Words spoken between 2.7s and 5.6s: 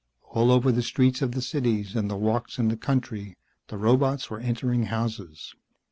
country the robots were entering houses.